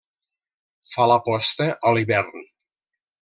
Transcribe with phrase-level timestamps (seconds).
[0.93, 2.43] Fa la posta a l'hivern.